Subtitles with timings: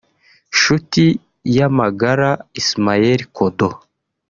[0.53, 3.69] Nshutiyamagara Ismael Kodo